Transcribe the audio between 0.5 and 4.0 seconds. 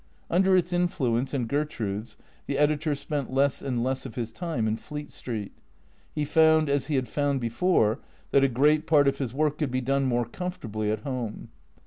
its influence and Gertrude's the editor spent less and